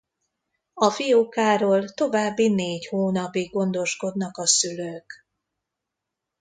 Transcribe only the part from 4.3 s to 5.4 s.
a szülők.